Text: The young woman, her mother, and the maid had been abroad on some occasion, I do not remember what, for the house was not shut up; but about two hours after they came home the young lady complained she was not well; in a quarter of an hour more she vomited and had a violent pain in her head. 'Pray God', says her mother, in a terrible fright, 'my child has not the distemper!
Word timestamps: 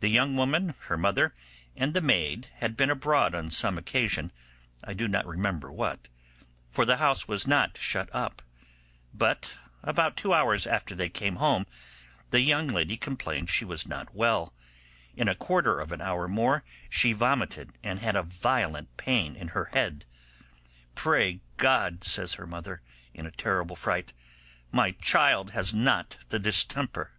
The 0.00 0.08
young 0.08 0.34
woman, 0.34 0.72
her 0.84 0.96
mother, 0.96 1.34
and 1.76 1.92
the 1.92 2.00
maid 2.00 2.48
had 2.60 2.74
been 2.74 2.88
abroad 2.88 3.34
on 3.34 3.50
some 3.50 3.76
occasion, 3.76 4.32
I 4.82 4.94
do 4.94 5.06
not 5.06 5.26
remember 5.26 5.70
what, 5.70 6.08
for 6.70 6.86
the 6.86 6.96
house 6.96 7.28
was 7.28 7.46
not 7.46 7.76
shut 7.76 8.08
up; 8.14 8.40
but 9.12 9.58
about 9.82 10.16
two 10.16 10.32
hours 10.32 10.66
after 10.66 10.94
they 10.94 11.10
came 11.10 11.36
home 11.36 11.66
the 12.30 12.40
young 12.40 12.66
lady 12.66 12.96
complained 12.96 13.50
she 13.50 13.66
was 13.66 13.86
not 13.86 14.14
well; 14.14 14.54
in 15.14 15.28
a 15.28 15.34
quarter 15.34 15.78
of 15.80 15.92
an 15.92 16.00
hour 16.00 16.26
more 16.26 16.64
she 16.88 17.12
vomited 17.12 17.76
and 17.82 17.98
had 17.98 18.16
a 18.16 18.22
violent 18.22 18.96
pain 18.96 19.36
in 19.36 19.48
her 19.48 19.66
head. 19.74 20.06
'Pray 20.94 21.42
God', 21.58 22.04
says 22.04 22.36
her 22.36 22.46
mother, 22.46 22.80
in 23.12 23.26
a 23.26 23.30
terrible 23.30 23.76
fright, 23.76 24.14
'my 24.72 24.92
child 24.92 25.50
has 25.50 25.74
not 25.74 26.16
the 26.30 26.38
distemper! 26.38 27.12